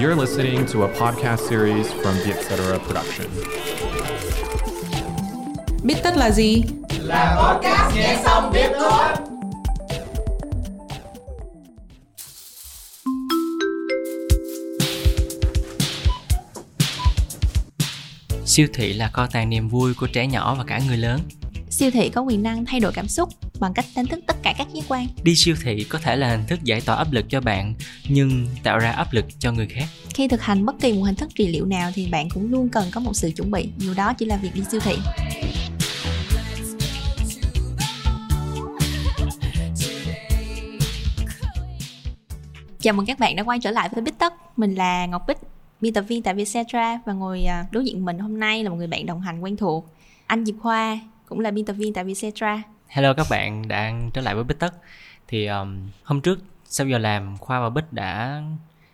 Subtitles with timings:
[0.00, 2.78] You're listening to a podcast series from the Etc.
[2.86, 3.26] Production.
[5.82, 6.62] Biết tất là gì?
[7.00, 9.08] Là podcast nghe xong biết thôi.
[18.46, 21.20] Siêu thị là kho tàng niềm vui của trẻ nhỏ và cả người lớn.
[21.80, 23.28] Siêu thị có quyền năng thay đổi cảm xúc
[23.60, 25.06] bằng cách đánh thức tất cả các giác quan.
[25.22, 27.74] Đi siêu thị có thể là hình thức giải tỏa áp lực cho bạn,
[28.08, 29.84] nhưng tạo ra áp lực cho người khác.
[30.14, 32.68] Khi thực hành bất kỳ một hình thức trị liệu nào thì bạn cũng luôn
[32.68, 34.96] cần có một sự chuẩn bị, dù đó chỉ là việc đi siêu thị.
[42.80, 44.32] Chào mừng các bạn đã quay trở lại với Bích Tất.
[44.56, 45.38] Mình là Ngọc Bích,
[45.80, 48.76] biên tập viên tại Vietcetera và ngồi à, đối diện mình hôm nay là một
[48.76, 49.86] người bạn đồng hành quen thuộc,
[50.26, 52.62] anh Diệp Khoa, cũng là biên tập viên tại Vietcetera.
[52.86, 54.74] Hello các bạn đang trở lại với Bích Tất.
[55.28, 58.42] Thì um, hôm trước sau giờ làm Khoa và Bích đã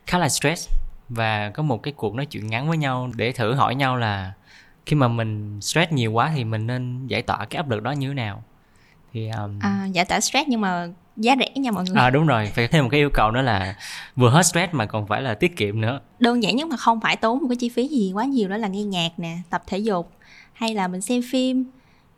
[0.06, 0.68] khá là stress
[1.08, 4.32] và có một cái cuộc nói chuyện ngắn với nhau để thử hỏi nhau là
[4.86, 7.90] khi mà mình stress nhiều quá thì mình nên giải tỏa cái áp lực đó
[7.90, 8.42] như thế nào
[9.12, 9.58] thì um...
[9.60, 12.68] à, giải tỏa stress nhưng mà giá rẻ nha mọi người à đúng rồi phải
[12.68, 13.76] thêm một cái yêu cầu nữa là
[14.16, 17.00] vừa hết stress mà còn phải là tiết kiệm nữa đơn giản nhất mà không
[17.00, 19.62] phải tốn một cái chi phí gì quá nhiều đó là nghe nhạc nè tập
[19.66, 20.12] thể dục
[20.52, 21.64] hay là mình xem phim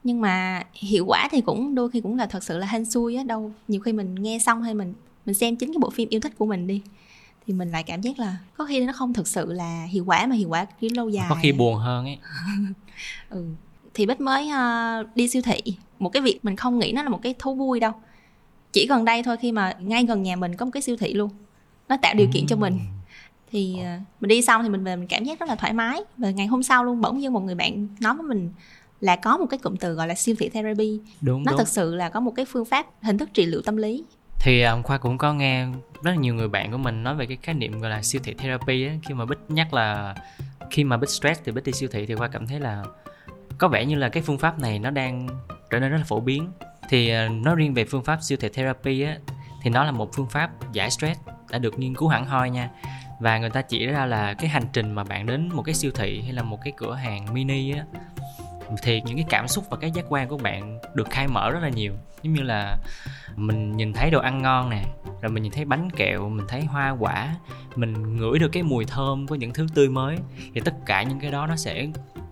[0.05, 3.17] nhưng mà hiệu quả thì cũng đôi khi cũng là thật sự là hên xui
[3.17, 4.95] á đâu nhiều khi mình nghe xong hay mình
[5.27, 6.83] mình xem chính cái bộ phim yêu thích của mình đi
[7.49, 10.27] thì mình lại cảm giác là có khi nó không thực sự là hiệu quả
[10.27, 12.19] mà hiệu quả cái lâu dài có khi buồn hơn ấy.
[13.31, 13.45] Ừ.
[13.95, 15.63] Thì bích mới uh, đi siêu thị.
[15.99, 17.93] Một cái việc mình không nghĩ nó là một cái thú vui đâu.
[18.73, 21.15] Chỉ gần đây thôi khi mà ngay gần nhà mình có một cái siêu thị
[21.15, 21.31] luôn.
[21.89, 22.79] Nó tạo điều kiện cho mình.
[23.51, 26.01] Thì uh, mình đi xong thì mình về mình cảm giác rất là thoải mái.
[26.17, 28.51] Và ngày hôm sau luôn bỗng nhiên một người bạn nói với mình
[29.01, 31.01] là có một cái cụm từ gọi là siêu thị therapy.
[31.21, 31.59] Đúng, nó đúng.
[31.59, 34.05] thực sự là có một cái phương pháp hình thức trị liệu tâm lý.
[34.41, 35.67] Thì um, khoa cũng có nghe
[36.03, 38.21] rất là nhiều người bạn của mình nói về cái khái niệm gọi là siêu
[38.25, 38.95] thị therapy á.
[39.09, 40.15] Khi mà bích nhắc là
[40.71, 42.85] khi mà bích stress thì bích đi siêu thị thì khoa cảm thấy là
[43.59, 45.29] có vẻ như là cái phương pháp này nó đang
[45.71, 46.51] trở nên rất là phổ biến.
[46.89, 49.19] Thì uh, nói riêng về phương pháp siêu thị therapy á
[49.63, 52.71] thì nó là một phương pháp giải stress đã được nghiên cứu hẳn hoi nha.
[53.21, 55.91] Và người ta chỉ ra là cái hành trình mà bạn đến một cái siêu
[55.95, 57.85] thị hay là một cái cửa hàng mini á
[58.83, 61.63] thì những cái cảm xúc và cái giác quan của bạn được khai mở rất
[61.63, 61.93] là nhiều
[62.23, 62.79] giống như là
[63.37, 64.85] mình nhìn thấy đồ ăn ngon nè,
[65.23, 67.37] rồi mình nhìn thấy bánh kẹo, mình thấy hoa quả,
[67.77, 70.17] mình ngửi được cái mùi thơm của những thứ tươi mới,
[70.55, 71.87] thì tất cả những cái đó nó sẽ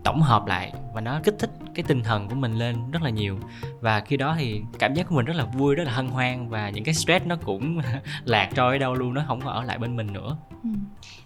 [0.04, 3.10] tổng hợp lại và nó kích thích cái tinh thần của mình lên rất là
[3.10, 3.38] nhiều
[3.80, 6.48] và khi đó thì cảm giác của mình rất là vui, rất là hân hoan
[6.48, 7.80] và những cái stress nó cũng
[8.24, 10.36] lạc trôi ở đâu luôn, nó không có ở lại bên mình nữa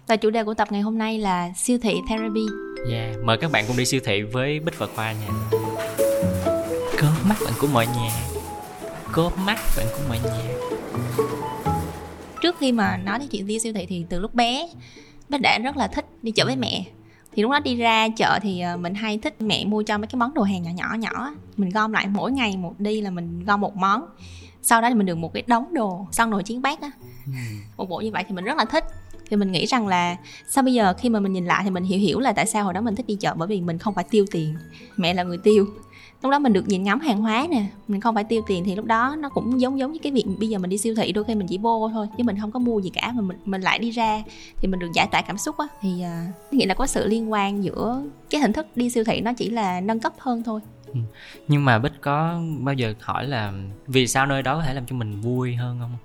[0.07, 2.45] và chủ đề của tập ngày hôm nay là siêu thị therapy.
[2.91, 5.27] Yeah mời các bạn cùng đi siêu thị với bích và khoa nha.
[7.01, 8.11] Cốp mắt bạn của mọi nhà.
[9.11, 10.53] Cốp mắt bạn của mọi nhà.
[12.41, 14.69] Trước khi mà nói đến chuyện đi siêu thị thì từ lúc bé
[15.29, 16.85] bích đã rất là thích đi chợ với mẹ.
[17.33, 20.07] Thì lúc đó đi ra chợ thì ờ, mình hay thích mẹ mua cho mấy
[20.07, 21.35] cái món đồ hàng nhỏ nhỏ nhỏ.
[21.57, 24.05] Mình gom lại mỗi ngày một đi là mình gom một món.
[24.61, 26.91] Sau đó thì mình được một cái đống đồ xong nồi chiến bát á.
[27.25, 27.31] Ừ.
[27.77, 28.83] một bộ như vậy thì mình rất là thích
[29.31, 30.15] thì mình nghĩ rằng là
[30.47, 32.63] sao bây giờ khi mà mình nhìn lại thì mình hiểu hiểu là tại sao
[32.63, 33.33] hồi đó mình thích đi chợ?
[33.33, 34.55] Bởi vì mình không phải tiêu tiền.
[34.97, 35.65] Mẹ là người tiêu.
[36.21, 38.75] Lúc đó mình được nhìn ngắm hàng hóa nè mình không phải tiêu tiền thì
[38.75, 41.11] lúc đó nó cũng giống giống như cái việc bây giờ mình đi siêu thị
[41.11, 43.11] đôi khi mình chỉ vô thôi chứ mình không có mua gì cả.
[43.15, 44.23] Mà mình mình lại đi ra
[44.57, 45.65] thì mình được giải tỏa cảm xúc á.
[45.81, 49.21] Thì uh, nghĩa là có sự liên quan giữa cái hình thức đi siêu thị
[49.21, 50.61] nó chỉ là nâng cấp hơn thôi.
[50.87, 50.99] Ừ.
[51.47, 53.53] Nhưng mà bích có bao giờ hỏi là
[53.87, 55.97] vì sao nơi đó có thể làm cho mình vui hơn không?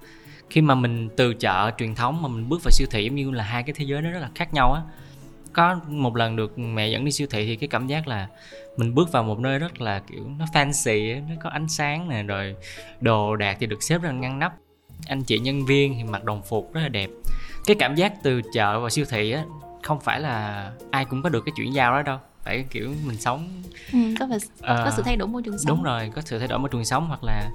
[0.51, 3.31] Khi mà mình từ chợ truyền thống mà mình bước vào siêu thị giống như
[3.31, 4.83] là hai cái thế giới nó rất là khác nhau á.
[5.53, 8.29] Có một lần được mẹ dẫn đi siêu thị thì cái cảm giác là
[8.77, 12.23] mình bước vào một nơi rất là kiểu nó fancy nó có ánh sáng nè
[12.23, 12.55] rồi
[13.01, 14.55] đồ đạc thì được xếp là ngăn nắp.
[15.07, 17.11] Anh chị nhân viên thì mặc đồng phục rất là đẹp.
[17.67, 19.45] Cái cảm giác từ chợ vào siêu thị á
[19.83, 22.19] không phải là ai cũng có được cái chuyển giao đó đâu.
[22.45, 23.63] Phải kiểu mình sống.
[23.93, 25.77] Ừ, có, phải, uh, có sự thay đổi môi trường sống.
[25.77, 27.51] đúng rồi có sự thay đổi môi trường sống hoặc là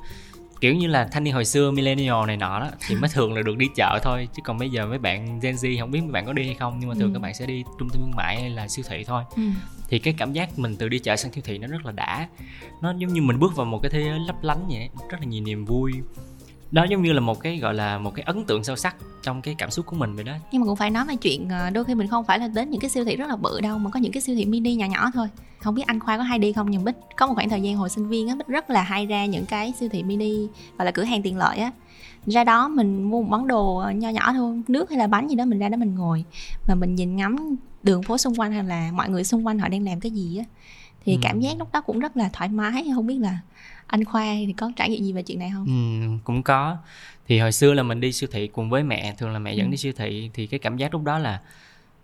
[0.62, 3.42] kiểu như là thanh niên hồi xưa millennial này nọ đó thì mới thường là
[3.42, 6.12] được đi chợ thôi chứ còn bây giờ mấy bạn Gen Z không biết mấy
[6.12, 7.14] bạn có đi hay không nhưng mà thường ừ.
[7.14, 9.42] các bạn sẽ đi trung tâm thương mại hay là siêu thị thôi ừ.
[9.90, 12.28] thì cái cảm giác mình từ đi chợ sang siêu thị nó rất là đã
[12.82, 15.26] nó giống như mình bước vào một cái thế giới lấp lánh vậy rất là
[15.26, 15.94] nhiều niềm vui
[16.72, 19.42] đó giống như là một cái gọi là một cái ấn tượng sâu sắc trong
[19.42, 20.34] cái cảm xúc của mình vậy đó.
[20.52, 22.70] Nhưng mà cũng phải nói về chuyện ờ, đôi khi mình không phải là đến
[22.70, 24.76] những cái siêu thị rất là bự đâu mà có những cái siêu thị mini
[24.76, 25.28] nhỏ nhỏ thôi.
[25.60, 27.76] Không biết anh khoa có hay đi không nhưng bích có một khoảng thời gian
[27.78, 30.48] hồi sinh viên á bích rất là hay ra những cái siêu thị mini
[30.78, 31.72] gọi là cửa hàng tiện lợi á.
[32.26, 35.36] Ra đó mình mua một món đồ nho nhỏ thôi nước hay là bánh gì
[35.36, 36.24] đó mình ra đó mình ngồi.
[36.68, 39.68] Và mình nhìn ngắm đường phố xung quanh hay là mọi người xung quanh họ
[39.68, 40.46] đang làm cái gì á
[41.06, 41.20] thì Ừ.
[41.22, 43.38] cảm giác lúc đó cũng rất là thoải mái không biết là
[43.92, 45.66] anh khoa thì có trải nghiệm gì về chuyện này không?
[45.66, 46.78] Ừ, cũng có.
[47.28, 49.68] Thì hồi xưa là mình đi siêu thị cùng với mẹ thường là mẹ dẫn
[49.68, 49.72] Ừ.
[49.72, 51.42] đi siêu thị thì cái cảm giác lúc đó là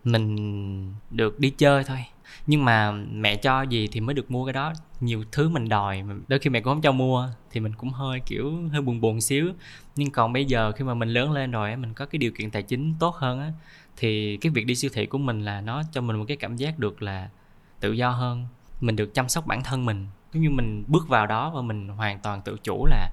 [0.03, 2.05] mình được đi chơi thôi.
[2.47, 4.73] Nhưng mà mẹ cho gì thì mới được mua cái đó.
[4.99, 8.19] Nhiều thứ mình đòi đôi khi mẹ cũng không cho mua thì mình cũng hơi
[8.25, 9.51] kiểu hơi buồn buồn xíu.
[9.95, 12.51] Nhưng còn bây giờ khi mà mình lớn lên rồi mình có cái điều kiện
[12.51, 13.51] tài chính tốt hơn á
[13.97, 16.55] thì cái việc đi siêu thị của mình là nó cho mình một cái cảm
[16.55, 17.29] giác được là
[17.79, 18.45] tự do hơn.
[18.81, 20.07] Mình được chăm sóc bản thân mình
[20.37, 23.09] giống như mình bước vào đó và mình hoàn toàn tự chủ là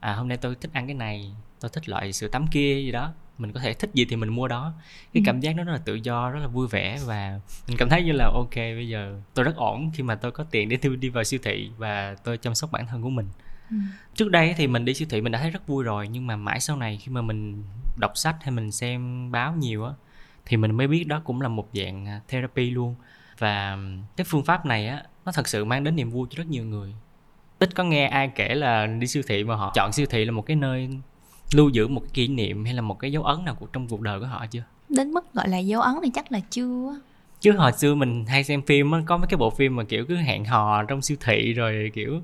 [0.00, 2.92] à hôm nay tôi thích ăn cái này tôi thích loại sữa tắm kia gì
[2.92, 4.72] đó mình có thể thích gì thì mình mua đó
[5.14, 5.22] cái Ừ.
[5.26, 8.02] cảm giác đó rất là tự do rất là vui vẻ và mình cảm thấy
[8.02, 10.96] như là ok bây giờ tôi rất ổn khi mà tôi có tiền để tôi
[10.96, 13.26] đi vào siêu thị và tôi chăm sóc bản thân của mình
[13.70, 13.76] Ừ.
[14.14, 16.36] trước đây thì mình đi siêu thị mình đã thấy rất vui rồi nhưng mà
[16.36, 17.62] mãi sau này khi mà mình
[18.00, 19.92] đọc sách hay mình xem báo nhiều á
[20.46, 22.94] thì mình mới biết đó cũng là một dạng à, therapy luôn
[23.38, 23.78] và
[24.16, 26.64] cái phương pháp này á nó thật sự mang đến niềm vui cho rất nhiều
[26.64, 26.94] người.
[27.58, 30.32] Ít có nghe ai kể là đi siêu thị mà họ chọn siêu thị là
[30.32, 30.88] một cái nơi
[31.52, 33.88] lưu giữ một cái kỷ niệm hay là một cái dấu ấn nào của trong
[33.88, 34.62] cuộc đời của họ chưa?
[34.88, 37.00] Đến mức gọi là dấu ấn thì chắc là chưa
[37.40, 40.04] chứ hồi xưa mình hay xem phim á có mấy cái bộ phim mà kiểu
[40.08, 42.20] cứ hẹn hò trong siêu thị rồi kiểu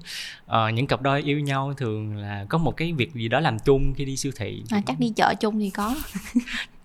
[0.46, 3.58] ờ, những cặp đôi yêu nhau thường là có một cái việc gì đó làm
[3.58, 4.62] chung khi đi siêu thị.
[4.70, 5.94] À, chắc đi chợ chung thì có.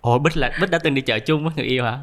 [0.01, 1.99] Ồ bích là bích đã từng đi chợ chung với người yêu hả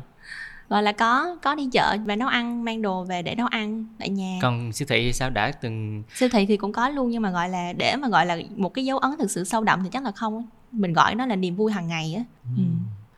[0.69, 3.87] gọi là có có đi chợ và nấu ăn mang đồ về để nấu ăn
[3.99, 4.39] tại nhà.
[4.43, 5.31] Còn siêu thị thì sao?
[5.31, 8.27] Đã từng siêu thị thì cũng có luôn nhưng mà gọi là để mà gọi
[8.27, 11.15] là một cái dấu ấn thực sự sâu đậm thì chắc là không mình gọi
[11.15, 12.25] nó là niềm vui hàng ngày á.
[12.57, 12.63] Ừ.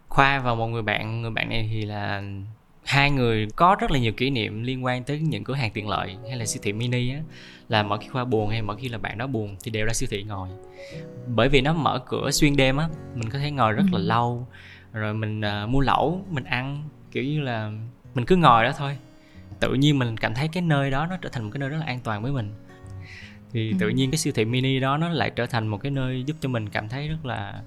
[0.09, 2.23] khoa và một người bạn người bạn này thì là
[2.85, 5.89] hai người có rất là nhiều kỷ niệm liên quan tới những cửa hàng tiện
[5.89, 7.21] lợi hay là siêu thị mini á.
[7.69, 9.93] Là mỗi khi khoa buồn hay mỗi khi là bạn đó buồn thì đều ra
[9.93, 10.49] siêu thị ngồi.
[11.35, 14.03] Bởi vì nó mở cửa xuyên đêm á mình có thể ngồi rất là Ừ.
[14.05, 14.47] lâu
[14.93, 16.83] rồi mình à, mua lẩu mình ăn
[17.13, 17.73] kiểu như là
[18.15, 18.97] mình cứ ngồi đó thôi.
[19.61, 21.77] Tự nhiên mình cảm thấy cái nơi đó nó trở thành một cái nơi rất
[21.79, 22.53] là an toàn với mình.
[23.53, 23.93] Thì tự Ừ.
[23.93, 26.49] nhiên cái siêu thị mini đó nó lại trở thành một cái nơi giúp cho
[26.49, 27.63] mình cảm thấy rất là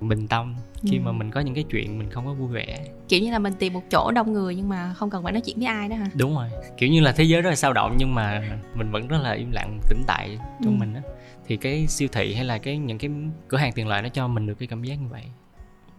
[0.00, 1.02] bình tâm khi Ừ.
[1.04, 2.84] mà mình có những cái chuyện mình không có vui vẻ.
[3.08, 5.42] Kiểu như là mình tìm một chỗ đông người nhưng mà không cần phải nói
[5.46, 6.10] chuyện với ai đó hả?
[6.14, 6.48] Đúng rồi.
[6.78, 8.42] Kiểu như là thế giới rất là sao động nhưng mà
[8.74, 10.80] mình vẫn rất là im lặng tĩnh tại trong Ừ.
[10.80, 11.02] mình á.
[11.46, 13.10] Thì cái siêu thị hay là cái những cái
[13.48, 15.22] cửa hàng tiện lợi nó cho mình được cái cảm giác như vậy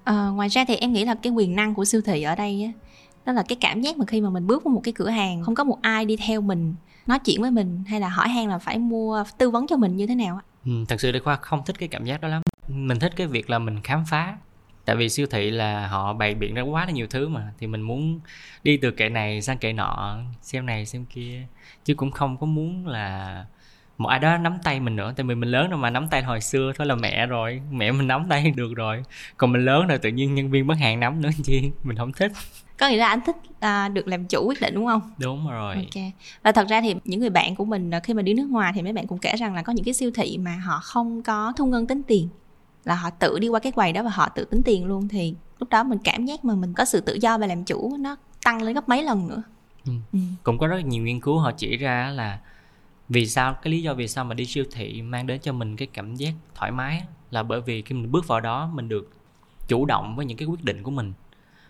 [0.04, 2.64] à, ngoài ra thì em nghĩ là cái quyền năng của siêu thị ở đây
[2.64, 2.72] á
[3.26, 5.44] đó là cái cảm giác mà khi mà mình bước vào một cái cửa hàng
[5.44, 6.76] không có một ai đi theo mình
[7.08, 9.98] nói chuyện với mình hay là hỏi han là phải mua tư vấn cho mình
[9.98, 10.42] như thế nào á.
[10.66, 12.42] Ừ, thật sự thì khoa không thích cái cảm giác đó lắm.
[12.68, 14.38] Mình thích cái việc là mình khám phá
[14.86, 17.68] tại vì siêu thị là họ bày biện ra quá là nhiều thứ mà thì
[17.68, 18.20] mình muốn
[18.64, 21.48] đi từ kệ này sang kệ nọ xem này xem kia
[21.86, 23.46] chứ cũng không có muốn là
[23.98, 26.24] một ai đó nắm tay mình nữa tại vì mình lớn rồi mà nắm tay
[26.24, 27.62] hồi xưa thôi là mẹ rồi.
[27.72, 29.04] Mẹ mình nắm tay được rồi.
[29.38, 31.72] Còn mình lớn rồi tự nhiên nhân viên bán hàng nắm nữa chi?
[31.84, 32.32] Mình không thích.
[32.80, 35.02] Có nghĩa là anh thích à, được làm chủ quyết định đúng không?
[35.18, 35.76] Đúng rồi.
[35.76, 36.04] Ok.
[36.44, 38.72] Và thật ra thì những người bạn của mình à, khi mà đi nước ngoài
[38.76, 41.24] thì mấy bạn cũng kể rằng là có những cái siêu thị mà họ không
[41.24, 42.30] có thu ngân tính tiền.
[42.84, 45.36] Là họ tự đi qua cái quầy đó và họ tự tính tiền luôn thì
[45.60, 48.16] lúc đó mình cảm giác mà mình có sự tự do và làm chủ nó
[48.46, 49.44] tăng lên gấp mấy lần nữa.
[49.86, 49.94] Ừ.
[50.14, 50.20] Ừ.
[50.44, 52.40] cũng có rất nhiều nghiên cứu họ chỉ ra là
[53.14, 55.76] vì sao cái lý do vì sao mà đi siêu thị mang đến cho mình
[55.76, 59.12] cái cảm giác thoải mái là bởi vì khi mình bước vào đó mình được
[59.68, 61.14] chủ động với những cái quyết định của mình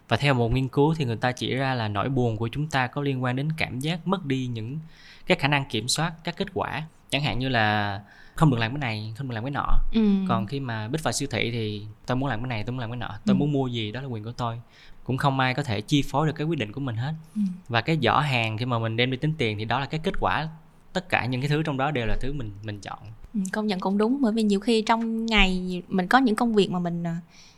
[0.08, 2.68] và theo một nghiên cứu thì người ta chỉ ra là nỗi buồn của chúng
[2.68, 4.80] ta có liên quan đến cảm giác mất đi những
[5.28, 8.02] cái khả năng kiểm soát các kết quả chẳng hạn như là
[8.36, 10.02] không được làm cái này không được làm cái nọ Ừ.
[10.28, 12.80] còn khi mà bích vào siêu thị thì tôi muốn làm cái này tôi muốn
[12.80, 13.38] làm cái nọ tôi Ừ.
[13.38, 14.62] muốn mua gì đó là quyền của tôi
[15.04, 17.42] cũng không ai có thể chi phối được cái quyết định của mình hết Ừ.
[17.68, 20.00] và cái giỏ hàng khi mà mình đem đi tính tiền thì đó là cái
[20.04, 20.48] kết quả
[20.94, 23.00] tất cả những cái thứ trong đó đều là thứ mình mình chọn
[23.34, 26.54] Ừ, công nhận cũng đúng bởi vì nhiều khi trong ngày mình có những công
[26.56, 27.18] việc mà mình à,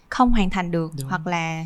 [0.10, 1.10] không hoàn thành được Đúng.
[1.10, 1.66] hoặc là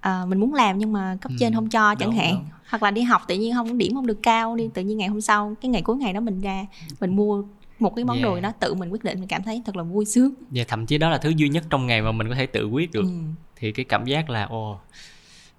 [0.00, 2.44] à, mình muốn làm nhưng mà cấp Ừ, trên không cho chẳng đúng, hạn đúng.
[2.68, 5.08] hoặc là đi học tự nhiên không điểm không được cao đi tự nhiên ngày
[5.08, 6.66] hôm sau cái ngày cuối ngày đó mình ra
[7.00, 7.42] mình mua
[7.78, 8.24] một cái món Yeah.
[8.24, 10.86] đồ đó tự mình quyết định mình cảm thấy thật là vui sướng và thậm
[10.86, 13.02] chí đó là thứ duy nhất trong ngày mà mình có thể tự quyết được
[13.04, 13.08] ừ.
[13.56, 14.78] thì cái cảm giác là ồ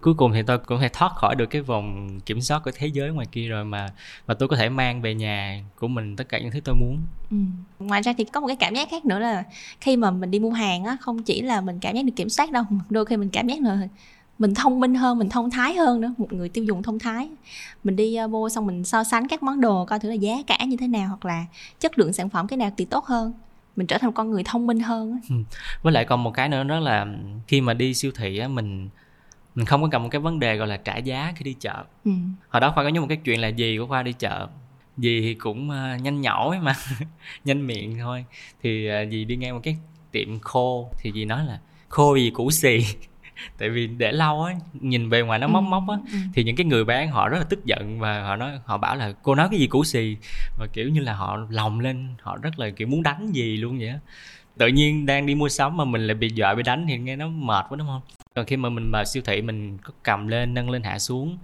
[0.03, 2.87] cuối cùng thì tôi cũng thể thoát khỏi được cái vòng kiểm soát của thế
[2.87, 3.89] giới ngoài kia rồi mà
[4.27, 6.97] mà tôi có thể mang về nhà của mình tất cả những thứ tôi muốn
[7.31, 7.37] Ừ.
[7.79, 9.43] ngoài ra thì có một cái cảm giác khác nữa là
[9.81, 12.29] khi mà mình đi mua hàng á không chỉ là mình cảm giác được kiểm
[12.29, 13.87] soát đâu đôi khi mình cảm giác là
[14.39, 17.29] mình thông minh hơn mình thông thái hơn nữa một người tiêu dùng thông thái
[17.83, 20.57] mình đi vô xong mình so sánh các món đồ coi thử là giá cả
[20.67, 21.45] như thế nào hoặc là
[21.79, 23.33] chất lượng sản phẩm cái nào thì tốt hơn
[23.75, 25.35] mình trở thành một con người thông minh hơn á.
[25.81, 27.05] với lại còn một cái nữa đó là
[27.47, 28.89] khi mà đi siêu thị á mình
[29.55, 31.83] mình không có gặp một cái vấn đề gọi là trả giá khi đi chợ.
[32.05, 32.11] Ừ.
[32.49, 34.47] hồi đó khoa có nhớ một cái chuyện là dì của khoa đi chợ.
[34.97, 36.73] Dì thì cũng ờ, nhanh nhảu ấy mà
[37.45, 38.25] nhanh miệng thôi.
[38.63, 39.77] Thì uh, dì đi ngang một cái
[40.11, 40.89] tiệm khô.
[41.01, 42.85] Thì dì nói là khô gì củ xì?
[43.57, 45.97] Tại vì để lâu á nhìn bề ngoài nó móc Ừ, móc á.
[46.11, 46.17] ừ.
[46.33, 48.95] thì những cái người bán họ rất là tức giận và họ nói họ bảo
[48.95, 50.17] là cô nói cái gì cũ xì?
[50.59, 53.77] Và kiểu như là họ lòng lên họ rất là kiểu muốn đánh gì luôn
[53.79, 53.99] vậy á.
[54.57, 57.15] Tự nhiên đang đi mua sắm mà mình lại bị dọa bị đánh thì nghe
[57.15, 58.01] nó mệt quá đúng không
[58.35, 61.37] còn khi mà mình vào siêu thị mình có cầm lên nâng lên hạ xuống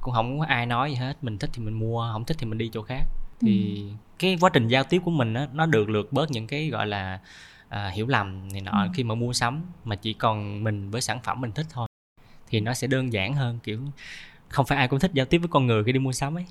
[0.00, 2.46] cũng không có ai nói gì hết mình thích thì mình mua không thích thì
[2.46, 3.04] mình đi chỗ khác.
[3.40, 3.84] Thì
[4.18, 6.86] cái quá trình giao tiếp của mình á nó được lược bớt những cái gọi
[6.86, 7.20] là
[7.68, 8.88] à, hiểu lầm này nọ Ừ.
[8.94, 11.88] khi mà mua sắm mà chỉ còn mình với sản phẩm mình thích thôi.
[12.46, 13.80] Thì nó sẽ đơn giản hơn kiểu
[14.48, 16.46] không phải ai cũng thích giao tiếp với con người khi đi mua sắm ấy.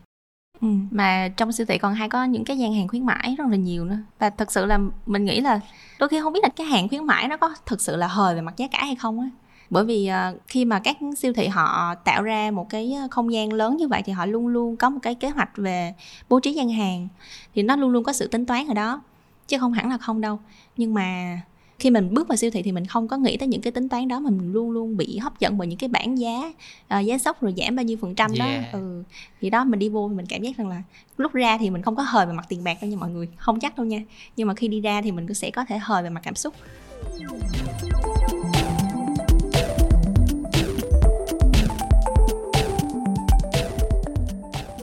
[0.62, 3.48] Ừ, mà trong siêu thị còn hay có những cái gian hàng khuyến mãi rất
[3.50, 3.98] là nhiều nữa.
[4.20, 5.60] Và thật sự là mình nghĩ là
[6.00, 8.36] đôi khi không biết là cái hàng khuyến mãi nó có thực sự là hời
[8.36, 9.30] về mặt giá cả hay không á
[9.72, 13.34] bởi vì ờ, khi mà các siêu thị họ tạo ra một cái ờ, không
[13.34, 15.94] gian lớn như vậy thì họ luôn luôn có một cái kế hoạch về
[16.30, 17.08] bố trí gian hàng.
[17.56, 19.02] Thì nó luôn luôn có sự tính toán ở đó
[19.48, 20.40] chứ không hẳn là không đâu.
[20.78, 21.40] Nhưng mà
[21.80, 23.90] khi mình bước vào siêu thị thì mình không có nghĩ tới những cái tính
[23.90, 26.54] toán đó mà mình luôn luôn bị hấp dẫn bởi những cái bảng giá
[26.88, 28.46] ờ, giá sốc rồi giảm bao nhiêu phần trăm đó.
[28.46, 28.72] Yeah.
[28.72, 29.04] ừ
[29.42, 30.84] thì đó mình đi vô mình cảm giác rằng là
[31.18, 33.30] lúc ra thì mình không có hời về mặt tiền bạc đâu nha mọi người
[33.38, 34.04] không chắc đâu nha.
[34.36, 36.36] Nhưng mà khi đi ra thì mình cũng sẽ có thể hời về mặt cảm
[36.36, 36.54] xúc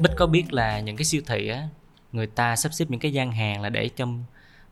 [0.00, 1.68] Bích có biết là những cái siêu thị á
[2.12, 4.06] người ta sắp xếp những cái gian hàng là để cho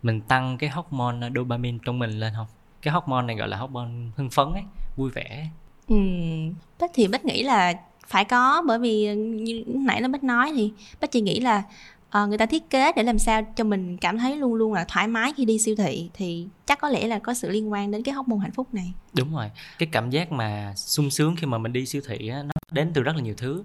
[0.02, 2.46] mình tăng cái hormone dopamine trong mình lên không?
[2.82, 4.62] Cái hormone này gọi là hormone hưng phấn ấy
[4.96, 5.48] vui vẻ.
[5.88, 7.74] Ừm, Bích thì Bích nghĩ là
[8.06, 11.62] phải có bởi vì như nãy nó Bích nói thì Bích chỉ nghĩ là
[12.10, 14.84] ờ, người ta thiết kế để làm sao cho mình cảm thấy luôn luôn là
[14.88, 17.90] thoải mái khi đi siêu thị thì chắc có lẽ là có sự liên quan
[17.90, 18.92] đến cái hormone hạnh phúc này.
[19.14, 22.42] Đúng rồi cái cảm giác mà sung sướng khi mà mình đi siêu thị á
[22.42, 23.64] nó đến từ rất là nhiều thứ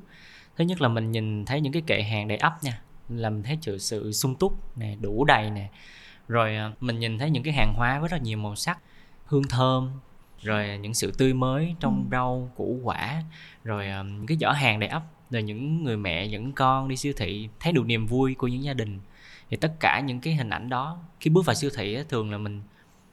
[0.58, 2.81] thứ nhất là mình nhìn thấy những cái kệ hàng đầy ắp nha.
[3.10, 5.70] Là mình thấy sự sự sung túc nè đủ đầy nè.
[6.27, 8.79] Rồi à, mình nhìn thấy những cái hàng hóa với rất là nhiều màu sắc
[9.25, 9.91] hương thơm
[10.41, 13.24] rồi những sự tươi mới trong rau củ quả
[13.63, 15.03] rồi à, những cái giỏ hàng đầy ắp.
[15.29, 18.63] Rồi những người mẹ những con đi siêu thị thấy được niềm vui của những
[18.63, 19.00] gia đình.
[19.50, 22.31] Thì tất cả những cái hình ảnh đó khi bước vào siêu thị á, thường
[22.31, 22.62] là mình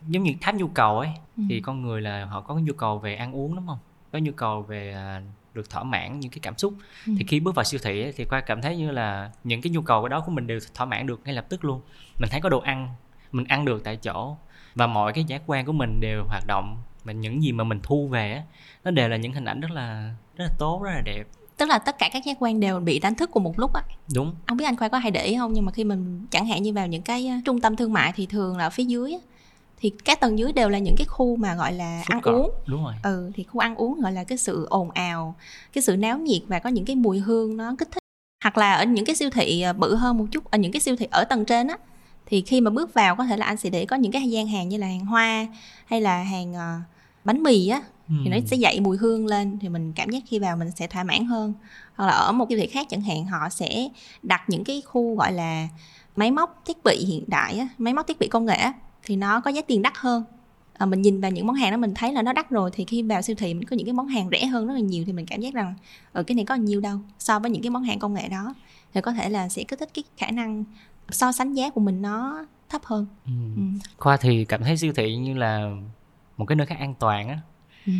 [0.08, 1.42] giống như tháp nhu cầu ấy Ừ.
[1.48, 3.78] thì con người là họ có cái nhu cầu về ăn uống đúng không?
[4.12, 5.22] Có nhu cầu về à,
[5.58, 6.74] được thỏa mãn những cái cảm xúc.
[7.06, 7.12] Ừ.
[7.18, 9.70] thì khi bước vào siêu thị ấy, thì khoa cảm thấy như là những cái
[9.70, 11.80] nhu cầu đó của mình đều thỏa mãn được ngay lập tức luôn.
[12.20, 12.88] Mình thấy có đồ ăn
[13.32, 14.36] mình ăn được tại chỗ
[14.74, 17.80] và mọi cái giác quan của mình đều hoạt động và những gì mà mình
[17.82, 18.42] thu về
[18.84, 21.24] nó đều là những hình ảnh rất là rất là tốt rất là đẹp.
[21.56, 23.82] Tức là tất cả các giác quan đều bị đánh thức cùng một lúc á?
[24.14, 24.34] Đúng.
[24.46, 26.62] Không biết anh khoa có hay để ý không nhưng mà khi mình chẳng hạn
[26.62, 29.12] như vào những cái ờ, trung tâm thương mại thì thường là ở phía dưới
[29.12, 29.18] á,
[29.80, 32.36] thì các tầng dưới đều là những cái khu mà gọi là Food ăn court.
[32.36, 35.34] uống đúng rồi ừ thì khu ăn uống gọi là cái sự ồn ào
[35.72, 38.02] cái sự náo nhiệt và có những cái mùi hương nó kích thích
[38.44, 40.80] hoặc là ở những cái siêu thị ờ, bự hơn một chút ở những cái
[40.80, 41.78] siêu thị ở tầng trên á
[42.26, 44.46] thì khi mà bước vào có thể là anh sẽ để có những cái gian
[44.46, 45.46] hàng như là hàng hoa
[45.86, 46.74] hay là hàng ờ,
[47.24, 47.82] bánh mì á
[48.24, 48.42] thì nó Ừ.
[48.46, 51.24] sẽ dậy mùi hương lên thì mình cảm giác khi vào mình sẽ thỏa mãn
[51.24, 51.54] hơn
[51.94, 53.88] hoặc là ở một siêu thị khác chẳng hạn họ sẽ
[54.22, 55.68] đặt những cái khu gọi là
[56.16, 58.72] máy móc thiết bị hiện đại á, máy móc thiết bị công nghệ á,
[59.08, 60.24] thì nó có giá tiền đắt hơn
[60.78, 62.84] à, mình nhìn vào những món hàng đó mình thấy là nó đắt rồi thì
[62.84, 65.04] khi vào siêu thị mình có những cái món hàng rẻ hơn rất là nhiều
[65.06, 65.74] thì mình cảm giác rằng
[66.12, 68.54] ở cái này có nhiều đâu so với những cái món hàng công nghệ đó
[68.94, 70.64] thì có thể là sẽ kích thích cái khả năng
[71.10, 73.32] so sánh giá của mình nó thấp hơn Ừ.
[73.56, 73.62] ừ.
[73.98, 75.70] khoa thì cảm thấy siêu thị như là
[76.36, 77.38] một cái nơi khác an toàn á
[77.86, 77.92] Ừ.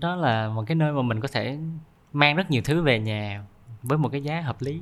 [0.00, 1.58] đó là một cái nơi mà mình có thể
[2.12, 3.44] mang rất nhiều thứ về nhà
[3.82, 4.80] với một cái giá hợp lý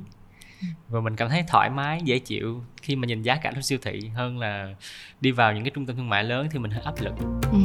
[0.89, 3.79] và mình cảm thấy thoải mái dễ chịu khi mà nhìn giá cả trong siêu
[3.81, 4.75] thị hơn là
[5.21, 7.13] đi vào những cái trung tâm thương mại lớn thì mình hơi áp lực
[7.51, 7.59] Ừ.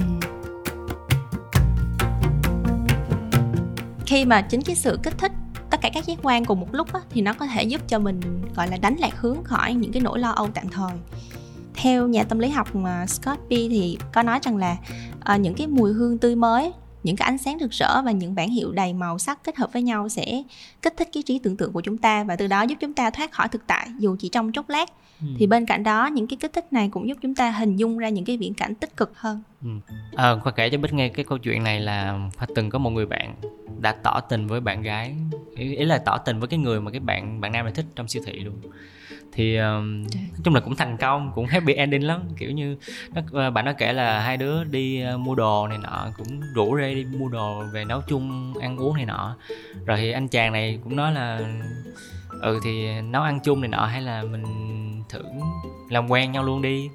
[4.06, 5.32] khi mà chính cái sự kích thích
[5.70, 7.98] tất cả các giác quan cùng một lúc á, thì nó có thể giúp cho
[7.98, 8.20] mình
[8.56, 10.92] gọi là đánh lạc hướng khỏi những cái nỗi lo âu tạm thời
[11.74, 14.76] theo nhà tâm lý học mà Scott B thì có nói rằng là
[15.20, 18.34] ờ, những cái mùi hương tươi mới những cái ánh sáng rực rỡ và những
[18.34, 20.42] bản hiệu đầy màu sắc kết hợp với nhau sẽ
[20.82, 23.10] kích thích cái trí tưởng tượng của chúng ta và từ đó giúp chúng ta
[23.10, 24.90] thoát khỏi thực tại dù chỉ trong chốc lát.
[25.38, 27.98] Thì bên cạnh đó những cái kích thích này cũng giúp chúng ta hình dung
[27.98, 29.42] ra những cái viễn cảnh tích cực hơn
[30.16, 32.90] à, khoa kể cho bích nghe cái câu chuyện này là khoa từng có một
[32.90, 33.34] người bạn
[33.80, 35.14] đã tỏ tình với bạn gái.
[35.56, 37.86] Ý, ý là tỏ tình với cái người mà cái bạn bạn nam này thích
[37.96, 38.54] trong siêu thị luôn.
[39.32, 42.20] Thì um, nói chung là cũng thành công cũng happy ending lắm.
[42.38, 42.76] Kiểu như
[43.14, 46.40] nó, ờ, bạn nó kể là hai đứa đi ờ, mua đồ này nọ cũng
[46.54, 49.36] rủ rê đi mua đồ về nấu chung ăn uống này nọ.
[49.86, 51.40] Rồi thì anh chàng này cũng nói là
[52.42, 54.44] ừ thì nấu ăn chung này nọ hay là mình
[55.08, 55.22] thử
[55.88, 56.88] làm quen nhau luôn đi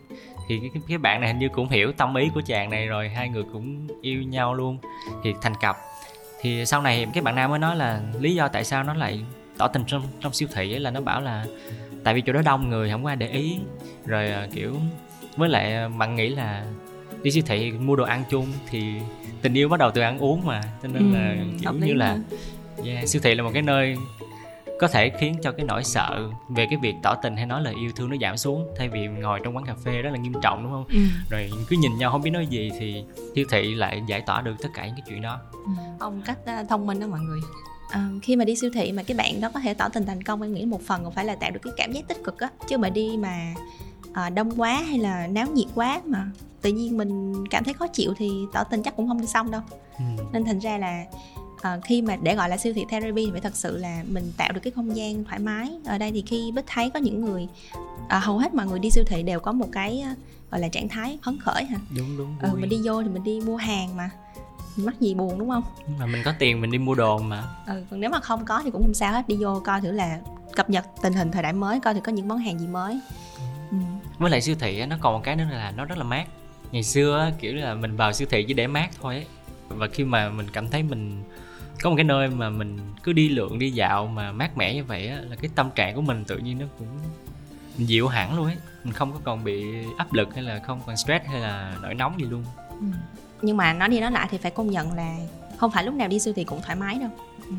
[0.47, 3.09] thì cái, cái, bạn này hình như cũng hiểu tâm ý của chàng này rồi
[3.09, 4.77] hai người cũng yêu nhau luôn
[5.23, 5.77] thì thành cặp.
[6.41, 9.19] Thì sau này cái bạn nam mới nói là lý do tại sao nó lại
[9.57, 11.45] tỏ tình trong trong siêu thị ấy là nó bảo là
[12.03, 13.57] tại vì chỗ đó đông người không có ai để ý.
[14.05, 14.75] Rồi à, kiểu
[15.37, 16.65] với lại à, bạn nghĩ là
[17.23, 18.93] đi siêu thị mua đồ ăn chung thì
[19.41, 21.87] tình yêu bắt đầu từ ăn uống mà cho nên Ừ, là kiểu hợp lý
[21.87, 22.17] như là
[22.85, 23.97] yeah, siêu thị là một cái nơi
[24.79, 27.73] có thể khiến cho cái nỗi sợ về cái việc tỏ tình hay nói lời
[27.79, 30.33] yêu thương nó giảm xuống thay vì ngồi trong quán cà phê rất là nghiêm
[30.41, 30.85] trọng đúng không?
[30.89, 30.99] Ừ.
[31.29, 33.03] rồi cứ nhìn nhau không biết nói gì thì
[33.35, 35.39] siêu thị lại giải tỏa được tất cả những cái chuyện đó.
[35.99, 37.39] Ông cách ờ, thông minh đó mọi người.
[37.91, 40.23] Ờ, khi mà đi siêu thị mà cái bạn đó có thể tỏ tình thành
[40.23, 42.39] công em nghĩ một phần còn phải là tạo được cái cảm giác tích cực
[42.39, 42.49] á.
[42.67, 43.53] Chứ mà đi mà
[44.13, 46.25] ờ, đông quá hay là náo nhiệt quá mà
[46.61, 49.51] tự nhiên mình cảm thấy khó chịu thì tỏ tình chắc cũng không đi xong
[49.51, 49.61] đâu.
[49.97, 50.03] Ừ.
[50.31, 51.03] nên thành ra là
[51.61, 54.31] ờ, khi mà để gọi là siêu thị therapy thì phải thật sự là mình
[54.37, 55.71] tạo được cái không gian thoải mái.
[55.85, 57.47] Ở đây thì khi bích thấy có những người
[58.09, 60.09] ờ, hầu hết mọi người đi siêu thị đều có một cái ờ,
[60.51, 61.77] gọi là trạng thái hấn khởi hả?
[61.97, 64.09] Đúng đúng ừ, mình đi vô thì mình đi mua hàng mà.
[64.75, 65.63] Mắc gì buồn đúng không?
[65.99, 67.43] Mà mình có tiền mình đi mua đồ mà.
[67.67, 69.27] Ừ, còn nếu mà không có thì cũng không sao hết.
[69.27, 70.19] Đi vô coi thử là
[70.55, 72.99] cập nhật tình hình thời đại mới coi thử có những món hàng gì mới.
[73.71, 73.77] Ừ.
[74.19, 76.25] với lại siêu thị nó còn một cái nữa là nó rất là mát.
[76.71, 79.25] Ngày xưa kiểu là mình vào siêu thị chỉ để mát thôi ấy.
[79.69, 81.23] và khi mà mình cảm thấy mình
[81.81, 84.83] có một cái nơi mà mình cứ đi lượn đi dạo mà mát mẻ như
[84.83, 86.87] vậy á, là cái tâm trạng của mình tự nhiên nó cũng
[87.77, 88.57] mình dịu hẳn luôn ấy.
[88.83, 89.65] Mình không có còn bị
[89.97, 92.43] áp lực hay là không còn stress hay là nỗi nóng gì luôn.
[92.69, 92.85] Ừ.
[93.41, 95.15] nhưng mà nói đi nói lại thì phải công nhận là
[95.57, 97.09] không phải lúc nào đi siêu thị cũng thoải mái đâu.
[97.47, 97.53] Ừ.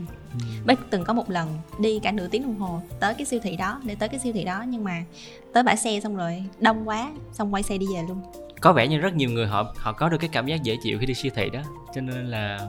[0.66, 1.48] Bích từng có một lần
[1.80, 4.32] đi cả nửa tiếng đồng hồ tới cái siêu thị đó để tới cái siêu
[4.32, 5.04] thị đó nhưng mà
[5.52, 8.22] tới bãi xe xong rồi đông quá xong quay xe đi về luôn.
[8.60, 10.98] Có vẻ như rất nhiều người họ họ có được cái cảm giác dễ chịu
[10.98, 11.60] khi đi siêu thị đó.
[11.94, 12.60] Cho nên là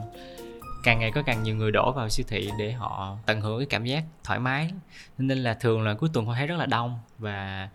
[0.82, 3.66] càng ngày có càng nhiều người đổ vào siêu thị để họ tận hưởng cái
[3.66, 4.70] cảm giác thoải mái.
[5.18, 7.68] Nên là thường là cuối tuần họ thấy rất là đông và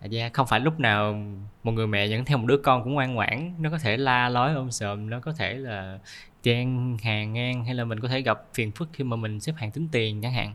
[0.00, 1.22] à, yeah, không phải lúc nào
[1.62, 3.54] một người mẹ dẫn theo một đứa con cũng ngoan ngoãn.
[3.58, 5.98] Nó có thể la lói ôm sờm nó có thể là
[6.42, 9.52] chen hàng ngang hay là mình có thể gặp phiền phức khi mà mình xếp
[9.56, 10.54] hàng tính tiền chẳng hạn.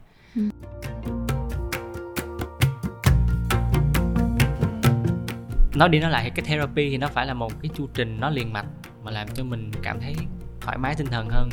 [5.75, 8.19] Nói đi nói lại thì cái therapy thì nó phải là một cái chu trình
[8.19, 8.65] nó liền mạch
[9.03, 10.15] mà làm cho mình cảm thấy
[10.65, 11.50] thoải mái tinh thần hơn.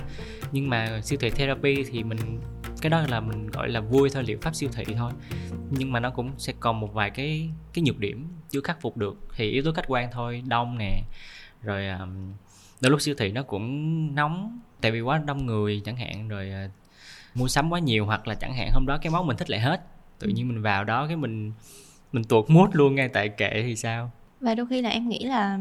[0.52, 2.18] Nhưng mà siêu thị therapy thì mình
[2.80, 5.12] cái đó là mình gọi là vui thôi liệu pháp siêu thị thôi.
[5.70, 8.96] Nhưng mà nó cũng sẽ còn một vài cái cái nhược điểm chưa khắc phục
[8.96, 9.16] được.
[9.36, 11.02] Thì yếu tố khách quan thôi đông nè.
[11.62, 12.32] Rồi um,
[12.80, 16.28] đôi lúc siêu thị nó cũng nóng tại vì quá đông người chẳng hạn.
[16.28, 16.70] Rồi uh,
[17.34, 19.60] mua sắm quá nhiều hoặc là chẳng hạn hôm đó cái món mình thích lại
[19.60, 19.80] hết.
[20.18, 21.52] Tự nhiên mình vào đó cái mình
[22.12, 24.10] mình tuột mút luôn ngay tại kệ thì sao?
[24.40, 25.58] Và đôi khi là em nghĩ là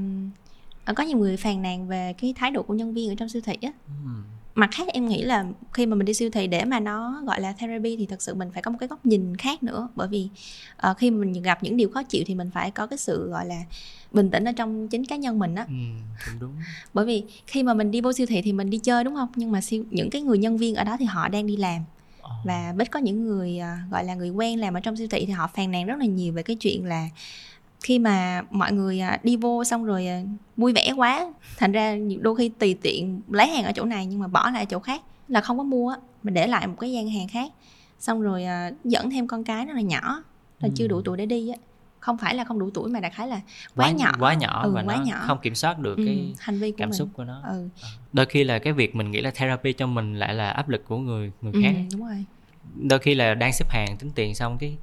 [0.85, 3.41] có nhiều người phàn nàn về cái thái độ của nhân viên ở trong siêu
[3.45, 3.71] thị á.
[3.87, 4.23] Ừm.
[4.55, 7.41] mặt khác em nghĩ là khi mà mình đi siêu thị để mà nó gọi
[7.41, 9.87] là therapy thì thật sự mình phải có một cái góc nhìn khác nữa.
[9.95, 10.29] Bởi vì
[10.77, 13.45] ờ, khi mình gặp những điều khó chịu thì mình phải có cái sự gọi
[13.45, 13.63] là
[14.11, 15.65] bình tĩnh ở trong chính cá nhân mình á.
[15.67, 15.73] Ừ,
[16.39, 16.53] đúng.
[16.93, 19.29] Bởi vì khi mà mình đi vô siêu thị thì mình đi chơi đúng không?
[19.35, 21.83] Nhưng mà siêu những cái người nhân viên ở đó thì họ đang đi làm.
[22.21, 22.31] Ờ.
[22.45, 25.25] và biết có những người à, gọi là người quen làm ở trong siêu thị
[25.25, 27.09] thì họ phàn nàn rất là nhiều về cái chuyện là
[27.83, 30.21] khi mà mọi người à, đi vô xong rồi à,
[30.57, 34.19] vui vẻ quá thành ra đôi khi tùy tiện lấy hàng ở chỗ này nhưng
[34.19, 36.91] mà bỏ lại chỗ khác là không có mua á mình để lại một cái
[36.91, 37.51] gian hàng khác.
[37.99, 40.23] Xong rồi à, dẫn thêm con cái nó là nhỏ
[40.59, 41.57] là chưa đủ tuổi để đi á.
[41.99, 43.41] Không phải là không đủ tuổi mà đại khái là
[43.75, 44.11] quá, nhỏ.
[44.19, 45.23] quá nhỏ Ừ, và quá nó nhỏ.
[45.27, 46.97] không kiểm soát được ừ, cái hành vi của cảm mình.
[46.97, 47.41] xúc của nó.
[47.45, 47.69] Ừ,
[48.13, 50.85] đôi khi là cái việc mình nghĩ là therapy cho mình lại là áp lực
[50.87, 51.75] của người người ừ khác.
[51.91, 52.25] đúng rồi.
[52.75, 54.77] Đôi khi là đang xếp hàng tính tiền xong cái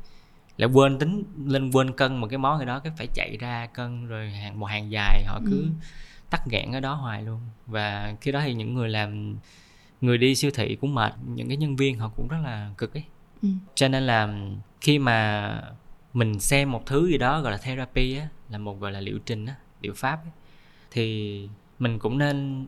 [0.58, 3.66] lại quên tính lên quên cân một cái món gì đó cái phải chạy ra
[3.66, 5.70] cân rồi hàng một hàng dài họ cứ Ừ.
[6.30, 9.36] tắc nghẽn ở đó hoài luôn và khi đó thì những người làm
[10.00, 12.94] người đi siêu thị cũng mệt những cái nhân viên họ cũng rất là cực
[12.94, 13.04] ấy
[13.42, 13.48] ừ.
[13.74, 14.34] cho nên là
[14.80, 15.62] khi mà
[16.12, 19.18] mình xem một thứ gì đó gọi là therapy á là một gọi là liệu
[19.18, 20.32] trình á liệu pháp ấy,
[20.90, 22.66] thì mình cũng nên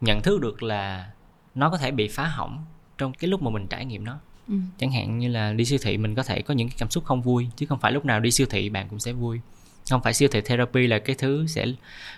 [0.00, 1.10] nhận thức được là
[1.54, 2.64] nó có thể bị phá hỏng
[2.98, 4.54] trong cái lúc mà mình trải nghiệm nó Ừ.
[4.78, 7.04] chẳng hạn như là đi siêu thị mình có thể có những cái cảm xúc
[7.04, 9.40] không vui chứ không phải lúc nào đi siêu thị bạn cũng sẽ vui.
[9.90, 11.66] Không phải siêu thị therapy là cái thứ sẽ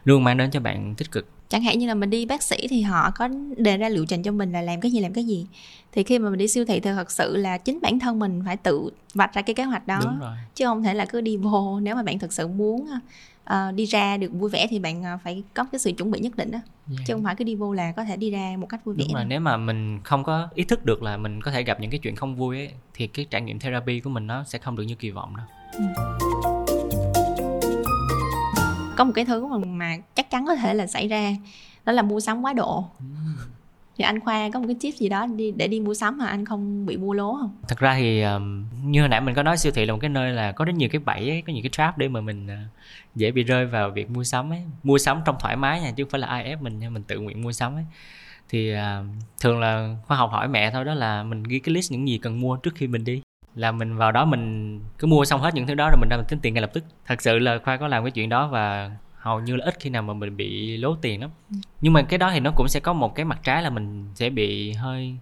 [0.04, 1.26] luôn mang đến cho bạn tích cực.
[1.48, 4.22] Chẳng hạn như là mình đi bác sĩ thì họ có đề ra liệu trình
[4.22, 5.46] cho mình là làm cái gì làm cái gì.
[5.92, 8.42] Thì khi mà mình đi siêu thị thì thật sự là chính bản thân mình
[8.46, 10.00] phải tự vạch ra cái kế hoạch đó.
[10.04, 10.36] Đúng rồi.
[10.54, 12.88] Chứ không thể là cứ đi vô nếu mà bạn thực sự muốn
[13.48, 16.20] ờ, đi ra được vui vẻ thì bạn ờ, phải có cái sự chuẩn bị
[16.20, 16.58] nhất định đó.
[16.90, 17.06] Yeah.
[17.06, 19.04] chứ không phải cứ đi vô là có thể đi ra một cách vui vẻ
[19.04, 21.80] đúng rồi nếu mà mình không có ý thức được là mình có thể gặp
[21.80, 24.58] những cái chuyện không vui ấy thì cái trải nghiệm therapy của mình nó sẽ
[24.58, 25.46] không được như kỳ vọng đâu.
[28.96, 31.36] Có một cái thứ mà, mà chắc chắn có thể là xảy ra
[31.84, 32.84] đó là mua sắm quá độ
[33.98, 36.26] thì anh khoa có một cái tip gì đó đi để đi mua sắm mà
[36.26, 37.56] anh không bị mua lố không?
[37.68, 40.08] Thật ra thì um, như hồi nãy mình có nói siêu thị là một cái
[40.08, 42.46] nơi là có rất nhiều cái bẫy ấy, có nhiều cái trap để mà mình
[42.46, 42.70] uh,
[43.14, 44.62] dễ bị rơi vào việc mua sắm ấy.
[44.82, 47.02] Mua sắm trong thoải mái nha chứ không phải là ai ép mình nha mình
[47.02, 47.84] tự nguyện mua sắm ấy.
[48.48, 48.78] Thì uh,
[49.40, 52.18] thường là khoa học hỏi mẹ thôi đó là mình ghi cái list những gì
[52.18, 53.22] cần mua trước khi mình đi.
[53.54, 56.16] Là mình vào đó mình cứ mua xong hết những thứ đó rồi mình ra
[56.16, 56.84] mình tính tiền ngay lập tức.
[57.06, 59.90] Thật sự là khoa có làm cái chuyện đó và hầu như là ít khi
[59.90, 61.30] nào mà mình bị lố tiền lắm.
[61.80, 64.10] Nhưng mà cái đó thì nó cũng sẽ có một cái mặt trái là mình
[64.14, 65.16] sẽ bị hơi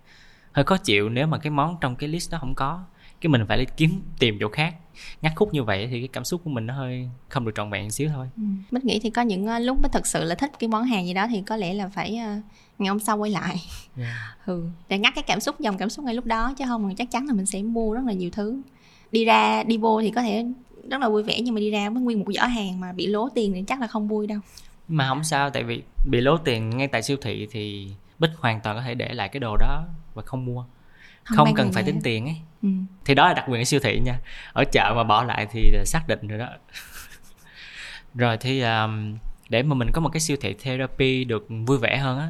[0.52, 2.85] hơi khó chịu nếu mà cái món trong cái list đó không có.
[3.20, 4.74] Cái mình phải đi kiếm tìm chỗ khác.
[5.22, 7.70] Ngắt khúc như vậy thì cái cảm xúc của mình nó hơi không được trọn
[7.70, 8.28] vẹn xíu thôi.
[8.37, 8.42] Ừ.
[8.70, 11.06] Bích nghĩ thì có những ờ, lúc mới thật sự là thích cái món hàng
[11.06, 12.44] gì đó thì có lẽ là phải uh,
[12.78, 13.56] ngày hôm sau quay lại.
[13.98, 14.14] Yeah.
[14.46, 17.11] ừ để ngắt cái cảm xúc dòng cảm xúc ngay lúc đó chứ không chắc
[17.11, 18.61] chắn là mình sẽ mua rất là nhiều thứ.
[19.12, 20.44] Đi ra đi vô thì có thể
[20.90, 23.07] rất là vui vẻ nhưng mà đi ra với nguyên một giỏ hàng mà bị
[23.07, 24.38] lố tiền thì chắc là không vui đâu.
[24.88, 28.61] Mà không sao tại vì bị lố tiền ngay tại siêu thị thì bích hoàn
[28.61, 30.64] toàn có thể để lại cái đồ đó và không mua.
[31.25, 32.37] Không, không cần phải tính tiền ấy.
[32.62, 32.68] Ừ.
[33.05, 34.18] thì đó là đặc quyền ở siêu thị nha.
[34.53, 36.49] Ở chợ mà bỏ lại thì xác định rồi đó.
[38.14, 39.18] Rồi thì um,
[39.49, 42.29] để mà mình có một cái siêu thị therapy được vui vẻ hơn á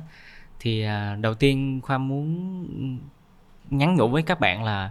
[0.60, 2.58] thì uh, đầu tiên khoa muốn
[3.70, 4.90] nhắn nhủ với các bạn là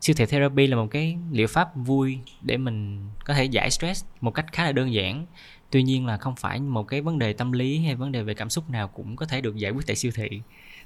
[0.00, 4.04] siêu thị therapy là một cái liệu pháp vui để mình có thể giải stress
[4.20, 5.26] một cách khá là đơn giản.
[5.70, 8.34] Tuy nhiên là không phải một cái vấn đề tâm lý hay vấn đề về
[8.34, 10.40] cảm xúc nào cũng có thể được giải quyết tại siêu thị.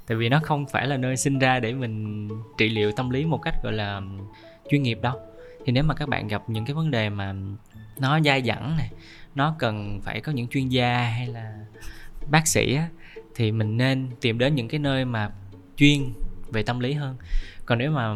[0.06, 3.24] Tại vì nó không phải là nơi sinh ra để mình trị liệu tâm lý
[3.24, 4.02] một cách gọi là
[4.70, 5.20] chuyên nghiệp đâu.
[5.64, 7.34] Thì nếu mà các bạn gặp những cái vấn đề mà
[7.98, 8.90] nó dai dẳng này
[9.34, 11.52] nó cần phải có những chuyên gia hay là
[12.30, 12.88] bác sĩ á,
[13.34, 15.30] thì mình nên tìm đến những cái nơi mà
[15.76, 16.12] chuyên
[16.52, 17.16] về tâm lý hơn.
[17.66, 18.14] Còn nếu mà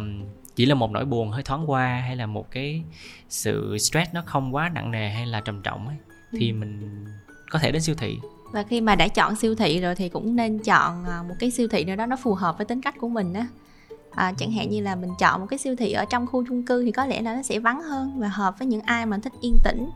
[0.57, 2.83] chỉ là một nỗi buồn hơi thoáng qua hay là một cái
[3.29, 5.97] sự stress nó không quá nặng nề hay là trầm trọng ấy
[6.33, 6.55] thì ừ.
[6.55, 7.05] mình
[7.51, 8.19] có thể đến siêu thị.
[8.53, 11.51] Và khi mà đã chọn siêu thị rồi thì cũng nên chọn à, một cái
[11.51, 13.47] siêu thị nào đó nó phù hợp với tính cách của mình á.
[14.11, 16.67] À, chẳng hạn như là mình chọn một cái siêu thị ở trong khu chung
[16.67, 19.19] cư thì có lẽ là nó sẽ vắng hơn và hợp với những ai mà
[19.19, 19.91] thích yên tĩnh.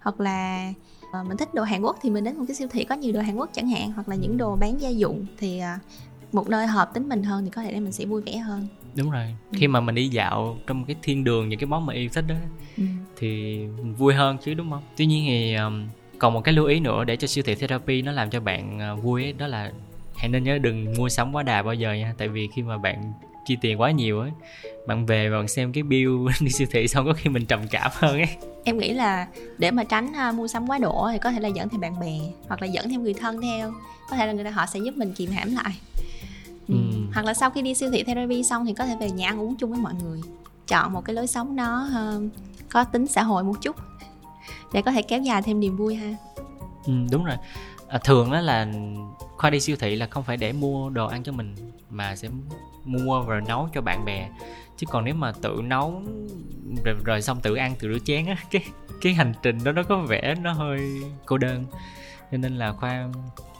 [0.00, 0.72] Hoặc là
[1.20, 3.12] uh, mình thích đồ Hàn Quốc thì mình đến một cái siêu thị có nhiều
[3.12, 6.48] đồ Hàn Quốc chẳng hạn hoặc là những đồ bán gia dụng thì uh, một
[6.48, 9.10] nơi hợp tính mình hơn thì có thể là mình sẽ vui vẻ hơn đúng
[9.10, 9.56] rồi ừ.
[9.58, 12.24] khi mà mình đi dạo trong cái thiên đường những cái món mà yêu thích
[12.28, 12.34] đó
[12.76, 12.84] ừ.
[13.16, 16.66] thì mình vui hơn chứ đúng không tuy nhiên thì um, còn một cái lưu
[16.66, 19.46] ý nữa để cho siêu thị therapy nó làm cho bạn uh, vui ấy, đó
[19.46, 19.72] là
[20.16, 22.78] hãy nên nhớ đừng mua sắm quá đà bao giờ nha tại vì khi mà
[22.78, 23.12] bạn
[23.44, 24.30] chi tiền quá nhiều ấy
[24.86, 27.60] bạn về và bạn xem cái bill đi siêu thị xong có khi mình trầm
[27.70, 29.26] cảm hơn ấy em nghĩ là
[29.58, 32.00] để mà tránh uh, mua sắm quá độ thì có thể là dẫn theo bạn
[32.00, 33.72] bè hoặc là dẫn theo người thân theo
[34.10, 35.72] có thể là người ta họ sẽ giúp mình kìm hãm lại
[36.68, 36.74] ừ.
[36.74, 39.28] Ừ hoặc là sau khi đi siêu thị therapy xong thì có thể về nhà
[39.28, 40.20] ăn uống chung với mọi người.
[40.66, 42.22] Chọn một cái lối sống nó uh,
[42.70, 43.76] có tính xã hội một chút.
[44.72, 46.14] Để có thể kéo dài thêm niềm vui ha.
[46.86, 47.36] Ừ, đúng rồi.
[47.88, 48.66] À, thường đó là
[49.36, 51.54] khoa đi siêu thị là không phải để mua đồ ăn cho mình
[51.90, 52.28] mà sẽ
[52.84, 54.28] mua và nấu cho bạn bè.
[54.76, 56.02] Chứ còn nếu mà tự nấu
[56.84, 58.62] rồi, rồi xong tự ăn tự rửa chén á cái
[59.00, 61.64] cái hành trình đó nó có vẻ nó hơi cô đơn
[62.32, 63.08] cho nên là khoa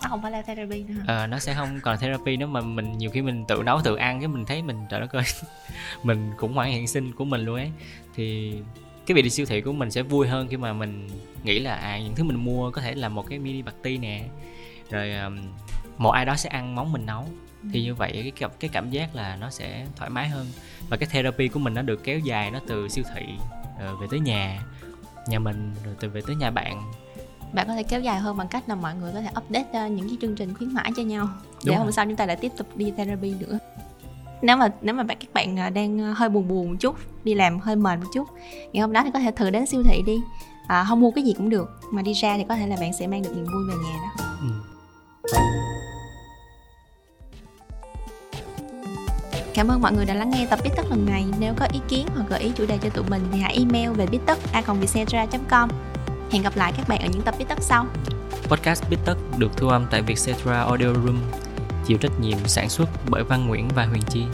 [0.02, 2.98] nó không phải là therapy nữa ờ nó sẽ không còn therapy nếu mà mình
[2.98, 5.24] nhiều khi mình tự nấu tự ăn cái mình thấy mình trời đất ơi
[6.02, 7.70] mình cũng hoạn hiện sinh của mình luôn ấy.
[8.14, 8.54] Thì
[9.06, 11.09] cái việc đi siêu thị của mình sẽ vui hơn khi mà mình
[11.42, 14.24] nghĩ là à những thứ mình mua có thể là một cái mini party nè.
[14.90, 15.38] Rồi um,
[15.98, 17.26] một ai đó sẽ ăn món mình nấu.
[17.72, 20.46] Thì như vậy cái cái cảm giác là nó sẽ thoải mái hơn.
[20.88, 23.26] Và cái therapy của mình nó được kéo dài nó từ siêu thị
[23.80, 24.62] rồi về tới nhà
[25.28, 26.92] nhà mình rồi từ về tới nhà bạn
[27.52, 29.92] bạn có thể kéo dài hơn bằng cách là mọi người có thể update uh,
[29.92, 31.28] những cái chương trình khuyến mãi cho nhau.
[31.64, 33.58] Đúng để hôm sau chúng ta lại tiếp tục đi therapy nữa.
[34.42, 36.96] Nếu mà nếu mà bạn các bạn à, đang à, hơi buồn buồn một chút
[37.24, 38.28] đi làm hơi mệt một chút
[38.72, 40.20] ngày hôm đó thì có thể thử đến siêu thị đi.
[40.66, 42.92] À, không mua cái gì cũng được mà đi ra thì có thể là bạn
[42.92, 44.24] sẽ mang được niềm vui về nhà đó.
[44.40, 44.46] Ừ.
[49.54, 51.24] Cảm ơn mọi người đã lắng nghe tập Biết Tất lần này.
[51.38, 53.90] Nếu có ý kiến hoặc gợi ý chủ đề cho tụi mình thì hãy email
[53.90, 54.38] về biết tất
[55.48, 55.70] com
[56.30, 57.86] Hẹn gặp lại các bạn ở những tập Biết Tất sau.
[58.48, 61.18] Podcast Biết Tất được thu âm tại Vietcetera Audio Room,
[61.86, 64.24] chịu trách nhiệm sản xuất bởi Văn Nguyễn và Huyền Chi.